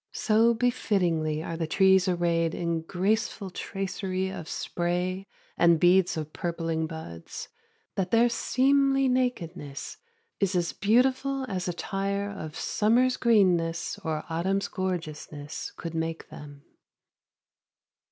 So 0.13 0.55
befittingly 0.55 1.43
are 1.43 1.55
the 1.55 1.67
trees 1.67 2.07
arrayed 2.07 2.55
in 2.55 2.81
graceful 2.81 3.51
tracery 3.51 4.31
of 4.31 4.49
spray 4.49 5.27
and 5.57 5.79
beads 5.79 6.17
of 6.17 6.33
purpling 6.33 6.87
buds, 6.87 7.49
that 7.93 8.09
their 8.09 8.27
seemly 8.27 9.07
nakedness 9.07 9.97
is 10.39 10.55
as 10.55 10.73
beautiful 10.73 11.45
as 11.47 11.67
attire 11.67 12.31
of 12.31 12.55
summer's 12.55 13.15
greenness 13.15 13.99
or 14.03 14.23
autumn's 14.27 14.67
gorgeousness 14.69 15.71
could 15.77 15.93
make 15.93 16.29
them. 16.29 16.63